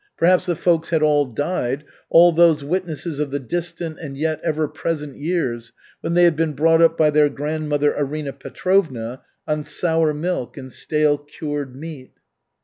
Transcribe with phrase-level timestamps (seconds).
[0.17, 4.67] Perhaps the folks had all died, all those witnesses of the distant and yet ever
[4.67, 10.11] present years, when they had been brought up by their grandmother, Arina Petrovna, on sour
[10.11, 12.13] milk and stale cured meat.